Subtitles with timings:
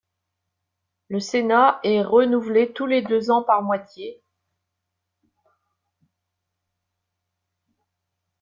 [1.09, 4.23] Le Sénat est renouvelé tous les deux ans par moitié.